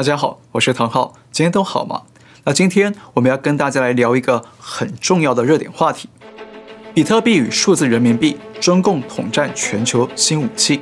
[0.00, 2.00] 大家好，我是唐浩，今天都好吗？
[2.44, 6.08] 那今天我们要跟大家来聊一个很重要的热点话题：
[6.94, 10.80] 比特币与数字人民币，中共统战全球新武器。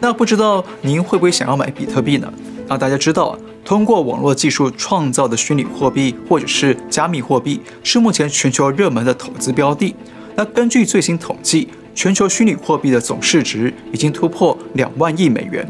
[0.00, 2.28] 那不知道您会不会想要买比特币呢？
[2.66, 9.94] 那大家知道啊，通过网络技术创造的虚拟货币或者是加密货币，是目前全球热门的投资标的。
[10.34, 15.64] 那根据最新统计，全球虚拟货币的总市值已经突破两万亿美元。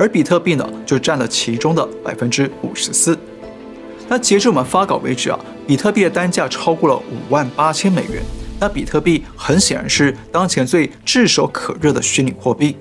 [0.00, 3.18] 而比特币呢，就占了其中的百分之五十四。
[4.08, 8.22] 那截至我们发稿为止啊，比特币的单价超过了五万八千美元。
[8.58, 12.78] 那比特币很显然是当前最炙手可热的虚拟货币。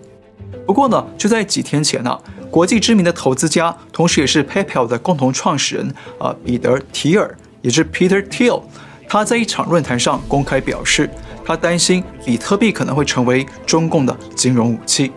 [0.65, 2.17] 不过呢，就在几天前呢、
[2.49, 8.63] 国际知名的投资家，同时也是 PayPal 的共同创始人啊，彼得提尔，也是 Peter Thiel，
[9.09, 11.09] 他在一场论坛上公开表示，
[11.43, 15.11] 他担心比特币可能会成为中共的金融武器。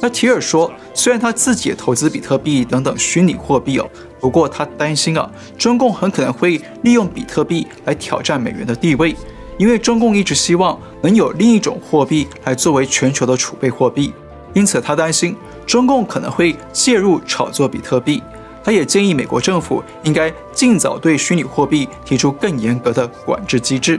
[0.00, 3.88] 那提尔说，虽然他自己也投资比特币等等虚拟货币哦，
[4.20, 9.16] 不过他担心啊，中共很可能会利用比特币来挑战美元的地位，
[9.56, 14.12] 因为中共一直希望能有另一种货币来作为全球的储备货币，
[14.52, 15.34] 因此他担心
[15.66, 18.22] 中共可能会介入炒作比特币。
[18.62, 23.98] 他也建议美国政府应该尽早对虚拟货币提出更严格的管制机制。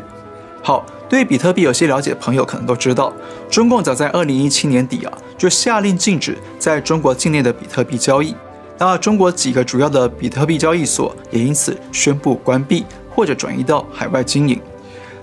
[0.61, 0.85] 好。
[1.07, 3.13] 对比特币有些了解的朋友可能都知道，
[3.49, 8.35] 中共早在二零一七年底啊，就下令禁止在中国境内的比特币交易。
[8.77, 14.59] 那中国几个主要的比特币交易所也因此宣布关闭或者转移到海外经营。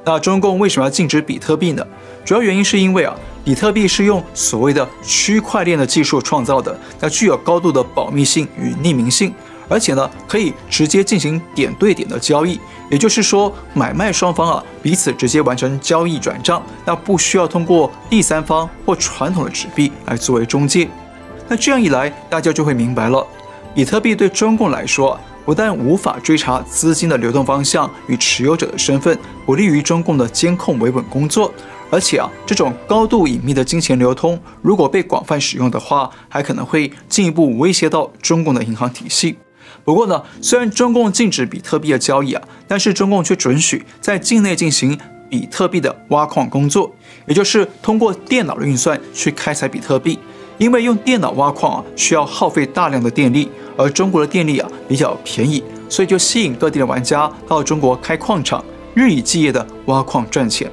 [0.05, 1.87] 那中共为什么要禁止比特币呢？
[2.25, 9.35] 主要原因是因为啊，比特币是用所谓的区块链的技术创造的，那具有高度的保密性与匿名性。
[9.69, 12.61] 而且呢，可以直接进行点对点的交易，
[12.91, 20.89] 也就是说，买卖双方啊彼此直接完成交易转账，那不需要通过第三方或传统的纸币来作为中介。
[21.49, 23.27] 那这样一来，大家就会明白了，
[23.75, 31.53] 比特币对中共来说，不但无法追查资金的流动方向与持有者的身份，不利于中共的监控维稳工作。
[31.91, 39.37] 而且啊，这种高度隐秘的金钱流通，如果被广泛使用的话，还可能会进一步威胁到中共的银行体系。
[39.85, 44.99] 不过呢，虽然中共禁止比特币的交易啊，但是中共却准许在境内进行
[45.29, 46.95] 比特币的挖矿工作，
[47.27, 50.19] 也就是通过电脑的运算去开采比特币。
[50.59, 58.65] 因为用电脑挖矿啊，需要耗费大量的电力，而中国的电力啊比较便宜，所以就吸引各地的玩家到中国开矿场，
[58.95, 60.71] 日以继夜的挖矿赚钱。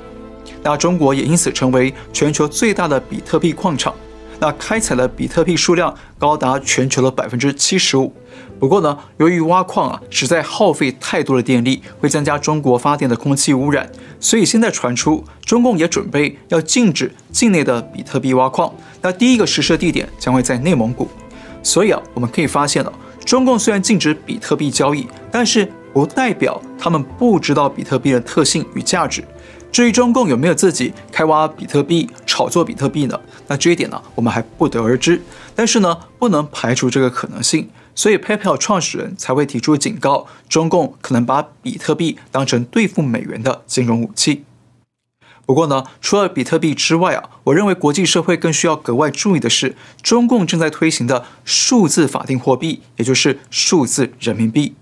[0.61, 3.95] 那中国也因此成为全球最大的比特币矿场。
[4.39, 8.13] 那开采的比特币数量高达全球的百分之七十五。
[8.59, 13.89] 不过呢，由于挖矿啊实在耗费太多的电力，会增加中国发电的空气污染，
[14.19, 18.71] 所以现在传出中共也准备要禁止境内的比特币挖矿。
[19.01, 21.07] 那第一个实施地点将会在内蒙古。
[21.63, 22.93] 所以啊，我们可以发现了，
[23.25, 29.23] 中共虽然禁止比特币交易，但是不代表他们不知道比特币的特性与价值。
[29.71, 33.19] 至于中共有没有自己开挖比特币、炒作比特币呢？
[33.47, 35.21] 那这一点呢，我们还不得而知。
[35.55, 44.45] 但是呢，不能排除这个可能性，所以 PayPal 创始人才会提出警告：中共可能把比特币当成对付美元的金融武器。
[45.45, 54.75] 不过呢，除了比特币之外啊，我认为国际社会更需要格外注意的是，中共正在推行的数字法定货币，也就是数字人民币。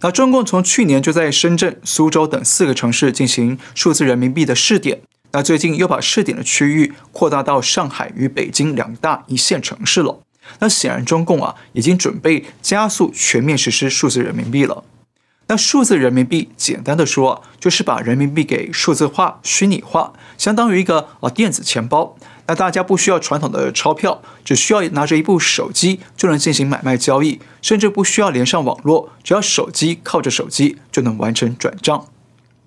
[0.00, 10.18] 那中共从去年就在深圳、苏州等四个城市进行数字人民币的试点，那最近又把试点的区域扩大到上海与北京两大一线城市了。
[10.58, 14.84] 那显然中共啊已经准备加速全面实施数字人民币了。
[15.46, 22.16] 那数字人民币简单的说，就是把人民币给数字化、虚拟化，相当于一个啊电子钱包。
[22.46, 32.06] 那大家不需要传统的钞票，只需要拿着一部手机就能进行买卖交易，甚至不需要连上网络，只要手机靠着手机就能完成转账。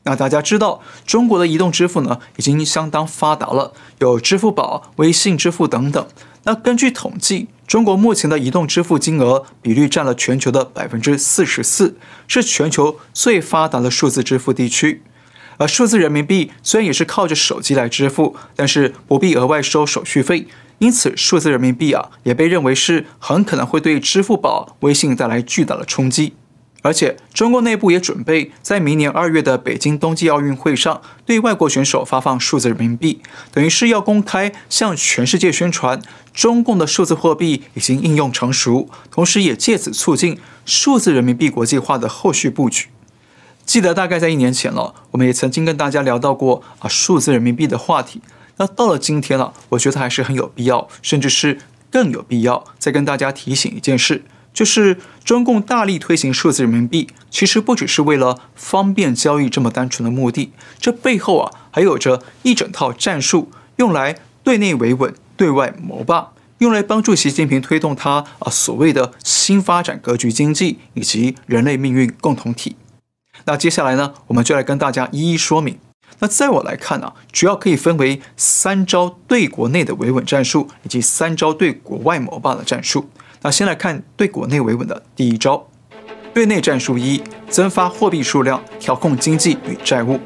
[0.04, 6.06] 那大家知道，中国的移动支付呢已经相当发达了，有支付宝、微信支付等等。
[6.44, 15.02] 那根据统计，中国目前的移动支付金额比率占了全球的百分之四十四，是全球最发达的数字支付地区。
[15.58, 20.46] 而数字人民币虽然也是靠着手机来支付，但是不必额外收手续费，
[20.78, 26.34] 因此数字人民币啊也被认为是很可能会对支付宝、微信带来巨大的冲击。
[26.84, 33.22] 而且中国内部也准备在明年二月的北京冬季奥运会上对外国选手发放数字人民币，
[33.52, 36.00] 等于是要公开向全世界宣传
[36.34, 42.90] 中共的数字货币已经应用成熟，同时也借此促进数字人民币国际化的后续布局。
[43.66, 48.22] 记得大概在一年前了，我们也曾经跟大家聊到过啊数字人民币的话题。
[48.58, 51.60] 那到了今天了，我觉得还是很有必要，甚至是
[51.90, 72.76] 更有必要再跟大家提醒一件事，就是中共大力推行数字人民币，其实不只是为了方便交易这么单纯的目的，这背后啊还有着一整套战术，用来对内维稳、对外谋霸，用来帮助习近平推动他啊所谓的新发展格局经济以及人类命运共同体。
[73.46, 75.80] 那接下来呢，我们就来跟大家一一说明。
[76.20, 83.10] 那在我来看呢、主要可以分为三招对国内的维稳战术，以及三招对国外谋霸的战术。
[83.44, 85.68] 那先来看对国内维稳的第一招，
[86.34, 90.18] 对内战术一：增发货币数量，调控经济与债务。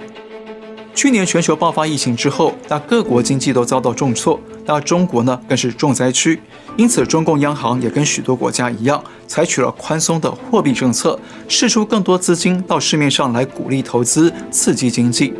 [0.94, 6.40] 去年全球爆发疫情之后，那各国经济都遭到重挫，那中国呢更是重灾区。
[6.75, 15.34] 因此，中共央行也跟许多国家一样，采取了宽松的货币政策，释出更多资金到市面上来鼓励投资，刺激经济。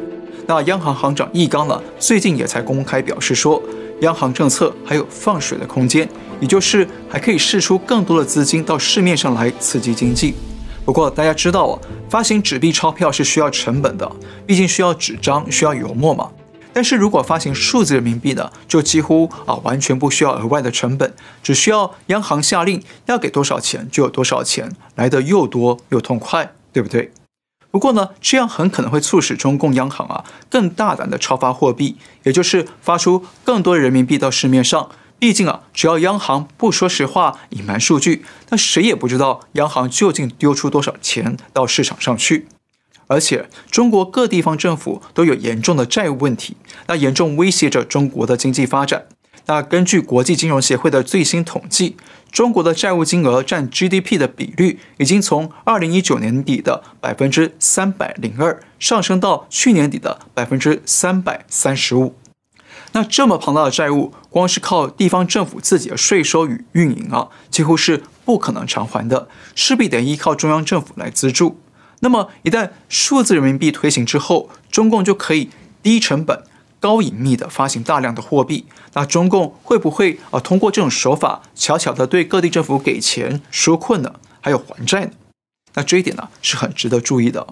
[0.48, 3.62] 那央行行长易纲呢，最近也才公开表示说，
[4.02, 6.08] 央行政策还有放水的空间，
[6.40, 10.36] 也就是还可以释出更多的资金到市面上来刺激经济。
[10.86, 11.80] 不过大家知道啊，
[12.10, 14.10] 发行纸币钞票是需要成本的，
[14.46, 16.30] 毕竟需要纸张，需要油墨嘛。
[16.72, 21.12] 但是如果发行数字人民币呢，就几乎啊完全不需要额外的成本，
[21.42, 27.12] 只需要央行下令要给多少钱就有多少钱，来得又多又痛快，对不对？
[27.72, 34.90] 不过呢，这样很可能会促使中共央行啊更大胆的超发货币，也就是发出更多人民币到市面上。
[35.20, 42.48] 毕竟啊，只要央行不说实话、隐瞒数据，那谁也不知道央行究竟丢出多少钱到市场上去。
[43.08, 49.06] 而且，中国各地方政府都有严重的债务问题，那严重威胁着中国的经济发展。
[49.46, 51.96] 那根据国际金融协会的最新统计，
[52.30, 62.14] 中国的债务金额占 GDP 的比率已经从二零一九年底的百分之三百零二上升到去年底的百分之三百三十五。
[62.98, 71.60] 那这么庞大的债务，光是靠地方政府自己的税收与运营啊，几乎是不可能偿还的，势必得依靠中央政府来资助。
[72.00, 75.52] 那么一旦数字人民币推行之后，中共就可以
[75.84, 76.44] 低成本、
[76.80, 78.66] 高隐秘的发行大量的货币。
[78.94, 84.16] 那中共会不会啊通过这种手法，悄悄的对各地政府给钱纾困呢？
[84.42, 85.12] 还有还债呢？
[85.76, 87.46] 那这一点呢是很值得注意的。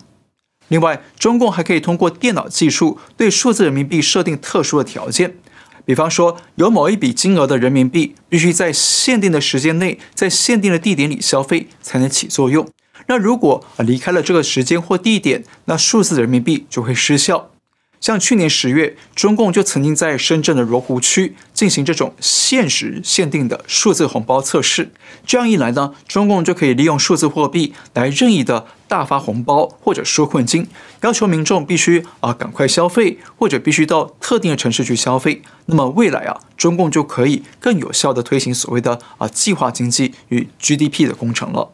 [0.69, 5.37] 另外，中共还可以通过电脑技术对数字人民币设定特殊的条件，
[5.85, 12.67] 比方说，有某一笔金额的人民币必须在限定的时间内，在限定的地点里消费才能起作用。
[13.07, 17.51] 那如果离开了这个时间或地点，那数字人民币就会失效。
[17.99, 24.91] 像去年十月，中共就曾经在深圳的罗湖区进行这种限时限定的数字红包测试。
[25.25, 30.67] 这样一来呢，中共就可以利用数字货币来任意的大发红包或者纾困金，
[31.01, 35.41] 要求民众必须啊赶快消费，或者必须到特定的城市去消费。
[35.65, 41.69] 那么未来啊，中共就可以更有效地推行所谓的啊计划经济与 GDP 的工程了。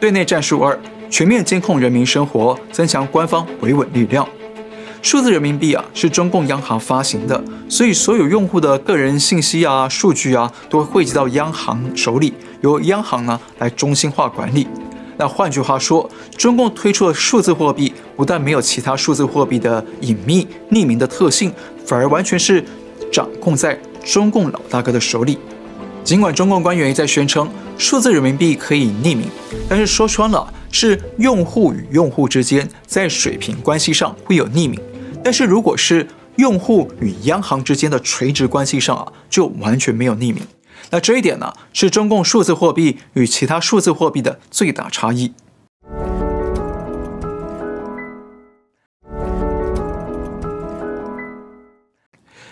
[0.00, 0.80] 对内战术二：
[1.10, 4.28] 全面监控人民生活，增强官方维稳力量。
[5.00, 14.66] 数字人民币啊，是中共央行发行的，所以所有用户的个人信息啊、数据啊，都会汇集到央行手里，由央行呢来中心化管理。
[15.16, 21.52] 那换句话说，中共推出的数字货币，不但没有其他数字货币的隐秘、匿名的特性，
[21.84, 22.64] 反而完全是
[23.12, 25.38] 掌控在中共老大哥的手里。
[26.04, 29.22] 尽管中共官员一再宣称数字人民币可以匿名，
[29.68, 30.52] 但是说穿了。
[30.70, 34.80] 是用户与用户之间在水平关系上会有匿名，
[35.22, 36.06] 但是如果是
[36.36, 40.36] 用户与央行之间的垂直关系上啊，就完全没有匿名。
[40.90, 45.32] 那这一点呢，是中共数字货币与其他数字货币的最大差异。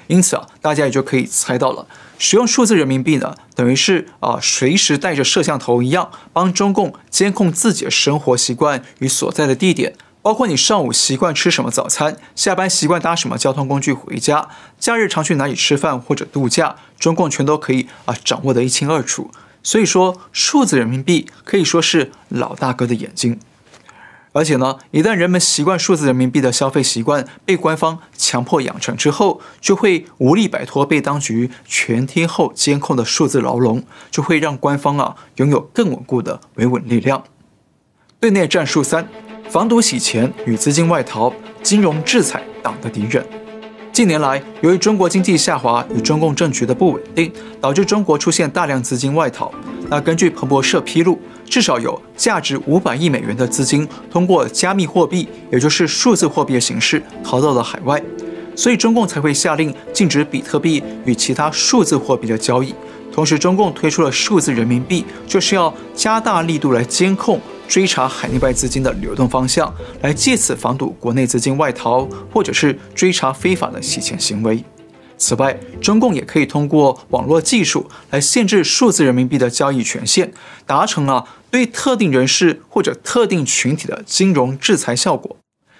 [0.08, 1.86] 因此啊，大家也就可以猜到了，
[2.18, 14.48] 使用数字人民币呢，等于是啊，随时带着摄像头一样，帮中共监控自己的生活习惯与所在的地点，包括你上午习惯吃什么早餐，下班习惯搭什么交通工具回家，
[14.78, 19.30] 假日常去哪里吃饭或者度假，中共全都可以啊掌握得一清二楚。
[19.62, 23.40] 所以说，数字人民币可以说是老大哥的眼睛。
[24.36, 37.24] 而且呢，一旦人们习惯数字人民币的消费习惯被官方强迫养成之后，就会无力摆脱被当局全天候监控的数字牢笼，就会让官方啊拥有更稳固的维稳力量。
[38.20, 39.08] 对内战术三：
[39.48, 43.24] 防堵洗钱与资金外逃，金融制裁党的敌人。
[43.90, 49.50] 近年来，由于中国经济下滑与中共政局的不稳定，导致中国出现大量资金外逃。
[49.88, 58.02] 那根据彭博社披露，至少有价值五百亿美元的资金通过加密货币，也就是数字货币的形式逃到了海外，
[58.54, 62.74] 所以中共才会下令禁止比特币与其他数字货币的交易，
[63.12, 69.72] 同时，中共推出了数字人民币，就是要加大力度来监控、追查海内外资金的流动方向，
[70.02, 74.62] 来借此防堵国内资金外逃，或者是追查非法的洗钱行为。
[75.18, 80.32] 此外，中共也可以通过网络技术来限制数字人民币的交易权限，
[80.66, 85.36] 达成啊对特定人士或者特定群体的金融制裁效果。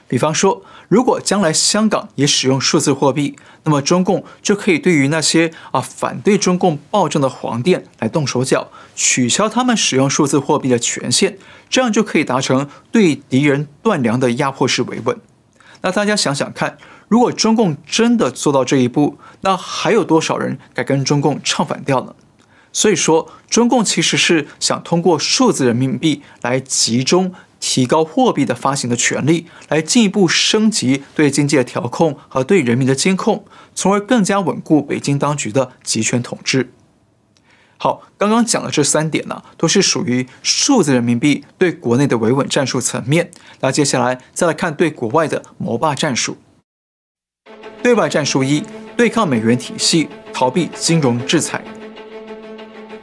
[0.09, 11.37] 比方说，如果将来香港也使用数字货币，那么中共就可以对于那些啊反对中共暴政的黄店来动手脚，取消他们使用数字货币的权限，
[11.69, 15.19] 这样就可以达成对敌人断粮的压迫式维稳。
[15.83, 16.79] 那大家想想看，
[17.09, 22.15] 如果中共真的做到这一步，那还有多少人敢跟中共唱反调呢？
[22.73, 27.33] 所以说，中共其实是想通过数字人民币来集中。
[27.59, 36.71] 提高货币的发行的权利，来进一步升级对经济的调控和对人民的监控，从而更加稳固北京当局的集权统治。
[37.79, 43.31] 好，刚刚讲的这三点呢，都是属于数字人民币对国内的维稳战术层面。
[43.61, 46.37] 那接下来再来看对国外的谋霸战术。
[47.87, 48.61] 对外战术一：
[48.97, 51.63] 对抗美元体系，逃避金融制裁。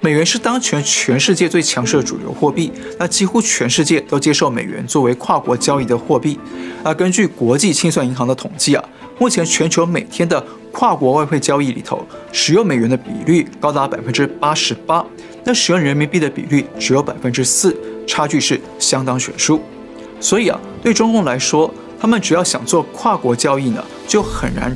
[0.01, 6.37] 美元是当前全世界最强势的主流货币，那几乎全世界都接受美元作为跨国交易的货币。
[6.83, 8.83] 啊，根据国际清算银行的统计啊，
[9.17, 15.05] 目前全球每天的跨国外汇交易里头，使用美元的比率高达百分之八十八，
[15.45, 17.73] 那使用人民币的比率只有百分之四，
[18.05, 19.61] 差距是相当悬殊。
[20.19, 21.73] 所以啊，对中共来说，
[22.03, 24.75] 他们只要想做跨国交易呢，就很难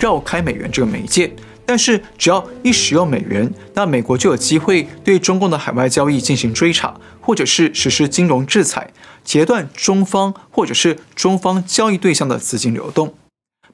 [0.00, 1.28] 绕开美元这个媒介。
[1.66, 8.92] 但是，只要一使用美元，那美国就有机会对中共的海外交易进行追查，或者是实施金融制裁，
[9.24, 13.12] 截断中方或者是中方交易对象的资金流动。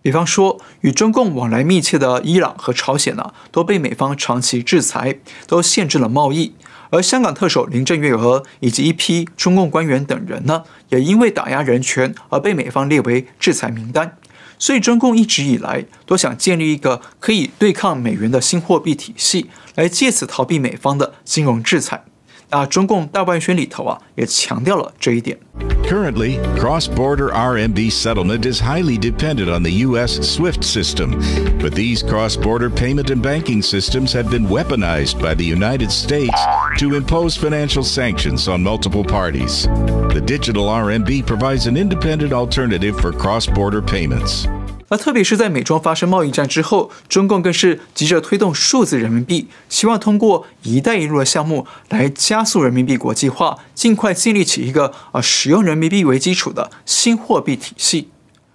[0.00, 6.54] 比方说，与中共往来密切的伊朗和朝鲜呢，都被美方长期制裁，都限制了贸易。
[6.94, 14.16] 而香港特首林郑月娥以及一批中共官员等人呢，也因为打压人权而被美方列为制裁名单。
[14.60, 22.04] 所以，中共一直以来都想建立一个可以对抗美元的新货币体系，来借此逃避美方的金融制裁。
[22.51, 25.37] 那中共大外宣里头啊，也强调了这一点。
[25.83, 30.19] Currently, cross-border RMB settlement is highly dependent on the U.S.
[30.21, 31.19] SWIFT system,
[31.59, 36.39] but these cross-border payment and banking systems have been weaponized by the United States
[36.77, 39.67] to impose financial sanctions on multiple parties.
[40.13, 44.47] The digital RMB provides an independent alternative for cross-border payments.
[44.96, 58.08] 特别是在美中发生贸易战之后，中共更是急着推动数字人民币，希望通过“一带一路”的项目来加速人民币国际化，尽快建立起一个啊使用人民币为基础的新货币体系。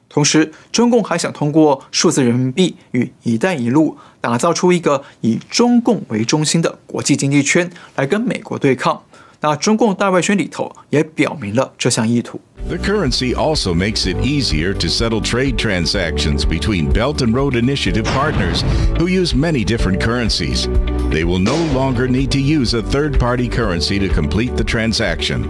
[0.08, 9.04] 同时，中共还想通过数字人民币与“一带一路”打造出一个以中共为中心的国际经济圈，来跟美国对抗。
[9.42, 12.42] 那中共大外宣里头也表明了这项意图。
[12.68, 18.64] The currency also makes it easier to settle trade transactions between Belt and Road Initiative partners
[18.98, 20.68] who use many different currencies.
[21.10, 25.46] They will no longer need to use a third-party currency to complete the transaction.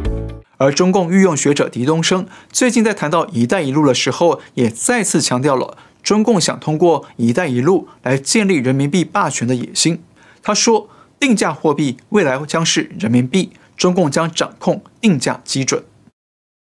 [0.58, 10.04] 而中共御用学者狄东升最近在谈到“一带一路”的时候，也再次强调了中共想通过“一带一路”来建立人民币霸权的野心。
[10.44, 15.84] 他说：“定价货币未来将是人民币。”中共将掌控定价基准。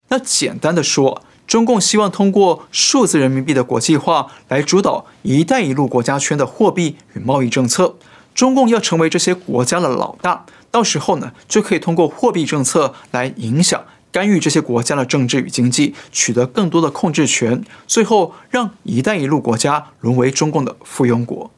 [0.08, 7.94] 那简单的说，中共希望通过数字人民币的国际化来主导“一带一路”国家圈的货币与贸易政策。
[8.34, 13.82] 中共要成为这些国家的老大，到时候呢，就可以通过货币政策来影响、
[14.12, 21.50] 干预这些国家的政治与经济，取得更多的控制权，最后让“一带一路”国家沦为中共的附庸国。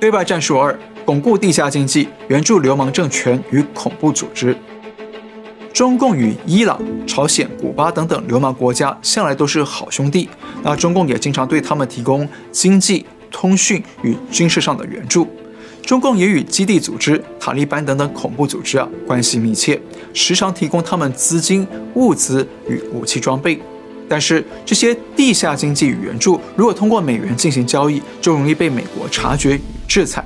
[0.00, 0.78] 对外战术二。
[1.04, 4.56] 巩固地下经济，援助流氓政权与恐怖组织。
[5.72, 10.28] 中共与伊朗、朝鲜、古巴等等流氓国家向来都是好兄弟，
[10.64, 15.28] 那中共也经常对他们提供经济、通讯与军事上的援助。
[15.82, 19.80] 中共也与基地组织、塔利班等等恐怖组织啊关系密切，
[20.12, 23.60] 时常提供他们资金、物资与武器装备。
[24.08, 30.24] 但是这些地下经济与援助，如果通过美元进行交易，就容易被美国察觉与制裁。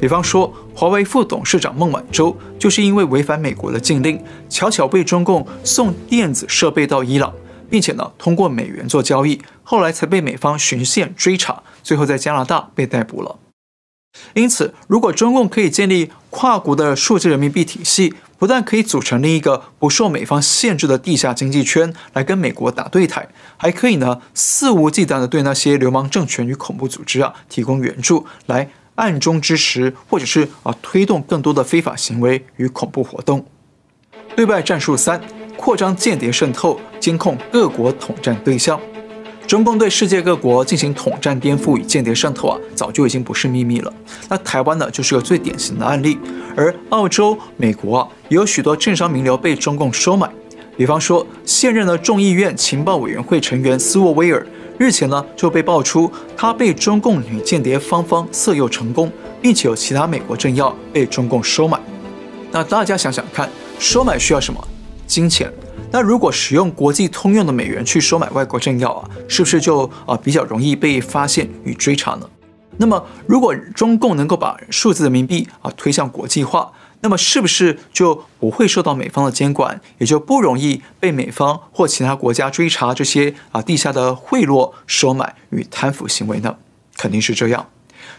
[0.00, 7.32] 比方说，华为副董事长孟晚舟就是因为违反美国的禁令，巧巧被中共送电子设备到伊朗，
[7.70, 13.38] 并且呢通过美元做交易，后来才被美方循线追查，最后在加拿大被逮捕了。
[14.34, 28.70] 因此，如果中共可以建立跨国的数字人民币体系，不但可以组成另一个不受美方限制的地下经济圈来跟美国打对台，还可以呢肆无忌惮地对那些流氓政权与恐怖组织啊提供援助来。
[28.96, 33.44] 暗中支持或者是啊推动更多的非法行为与恐怖活动。
[34.34, 35.20] 对外战术三：
[35.54, 38.80] 扩张间谍渗透，监控各国统战对象。
[39.46, 43.92] 中共对世界各国进行统战颠覆与间谍渗透啊，早就已经不是秘密了。
[44.28, 46.18] 那台湾呢，就是个最典型的案例。
[46.56, 50.28] 而澳洲、美国啊，也有许多政商名流被中共收买。
[50.76, 54.44] 比方说，现任的众议院情报委员会成员斯沃威尔，
[54.78, 59.10] 日前呢就被爆出他被中共女间谍芳芳色诱成功，
[59.40, 61.78] 并且有其他美国政要被中共收买。
[62.50, 63.48] 那大家想想看，
[63.78, 64.60] 收买需要什么？
[65.06, 65.52] 金钱。
[65.96, 72.28] 那如果使用国际通用的美元去收买外国政要啊，是不是就啊比较容易被发现与追查呢？
[72.76, 86.56] 那么如果中共能够把数字人民币啊推向国际化，那么是不是就不会受到美方的监管，也就不容易被美方或其他国家追查这些啊地下的贿赂、收买与贪腐行为呢？
[86.98, 87.68] 肯定是这样。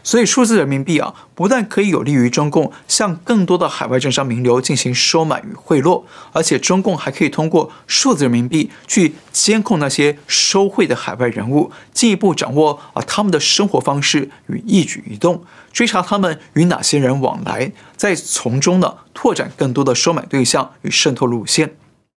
[0.04, 21.76] 所以，数字人民币啊，不但可以有利于中共向更多的海外政商名流进行收买与贿赂，而且中共还可以通过数字人民币去监控那些收贿的海外人物，进一步掌握啊他们的生活方式与一举一动，追查他们与哪些人往来，再从中呢拓展更多的收买对象与渗透路线。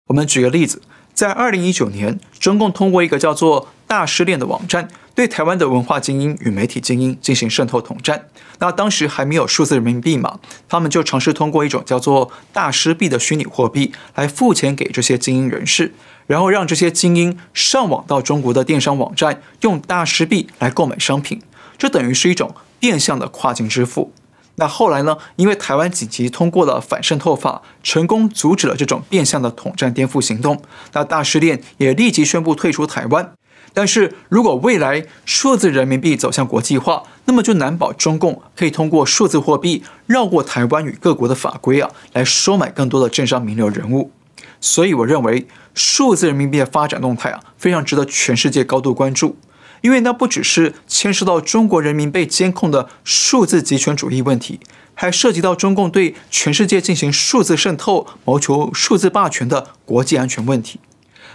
[0.09, 0.81] 我们举个例子，
[1.19, 4.89] 在二零一九年，中共通过一个叫做“大师链”的网站。
[5.17, 8.29] 对台湾的文化精英与媒体精英进行渗透统战，
[8.61, 15.93] 那当时还没有数字人民币嘛，他们就尝试通过一种叫做“大师币”的虚拟货币来付钱给这些精英人士，
[16.29, 21.43] 然后让这些精英上网到中国的电商网站用大师币来购买商品，
[21.77, 24.13] 这等于是一种变相的跨境支付。
[24.61, 30.61] 那后来呢，因为台湾紧急通过了反渗透法，成功阻止了这种变相的统战颠覆行动，
[30.93, 33.33] 那大师链也立即宣布退出台湾。
[33.73, 44.11] 但是如果未来数字人民币走向国际化，那么就难保中共可以通过数字货币绕过台湾与各国的法规啊，来收买更多的政商名流人物。
[44.61, 49.37] 所以我认为数字人民币的发展动态啊，非常值得全世界高度关注，
[49.81, 54.61] 因为那不只是牵涉到中国人民被监控的数字极权主义问题，
[54.95, 60.81] 还涉及到中共对全世界进行数字渗透、谋求数字霸权的国际安全问题。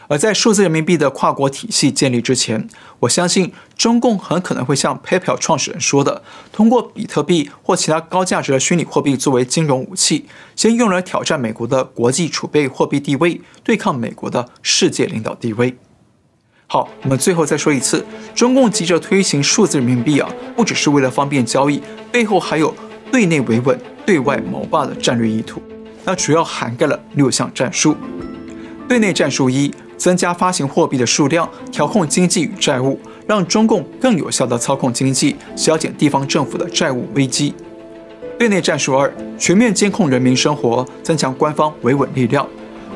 [0.09, 2.67] 而在数字人民币的跨国体系建立之前，
[2.99, 10.25] 我相信中共很可能会像 PayPal 创始人说的，通过比特币或其他高价值的虚拟货币作为金融武器，
[10.57, 15.77] 先用来挑战美国的国际储备货币地位，对抗美国的世界领导地位。
[16.67, 22.73] 好，我们最后再说一次，中共急着推行数字人民币啊，不只是为了方便交易，背后还有
[23.11, 25.61] 对内维稳、对外谋霸的战略意图。
[26.03, 27.95] 那主要涵盖了六项战术。
[28.87, 29.73] 对内战术一。
[29.95, 37.53] 增加发行货币的数量，调控经济与债务，让中共更有效地操控经济，消减地方政府的债务危机。
[38.37, 42.45] 对内战术二：全面监控人民生活，增强官方维稳力量。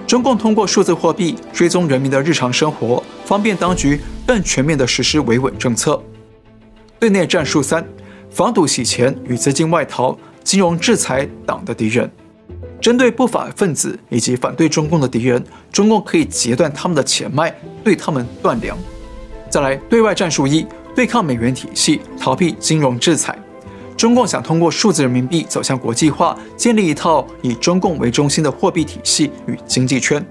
[0.06, 6.02] 中共通过数字货币追踪人民的日常生活，方便当局更全面地实施维稳政策。
[6.98, 7.86] 对内战术三：
[8.32, 12.10] 防堵洗钱与资金外逃，金融制裁党的敌人。
[12.80, 18.78] 针对不法分子以及反对中共的敌人，中共可以截断他们的钱脉，对他们断粮。
[19.50, 23.38] 再来，对外战术一：对抗美元体系，逃避金融制裁。
[23.98, 30.26] 中共想通过数字人民币走向国际化，建立一套以中共为中心的货币体系与经济圈。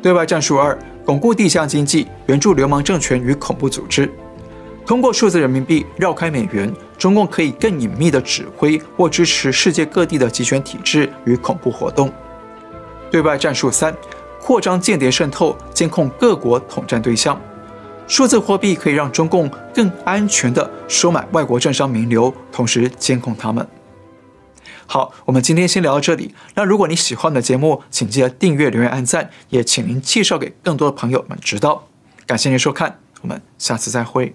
[0.00, 4.10] 对外战术二：巩固地下经济，援助流氓政权与恐怖组织。
[4.86, 12.12] 通过数字人民币绕开美元，中共可以更隐秘地指挥或支持世界各地的集权体制与恐怖活动。
[13.10, 13.94] 对外战术三：
[14.40, 17.40] 扩张间谍渗透，监控各国统战对象。
[18.06, 23.66] 数字货币可以让中共更安全地收买外国政商名流，同时监控他们。
[24.92, 26.34] 好，我们今天先聊到这里。
[26.54, 31.88] 那如果你喜欢我们的节目，请记得订阅、留言、按赞，也请您介绍给更多的朋友们知道。
[32.26, 34.34] 感谢您收看，我们下次再会。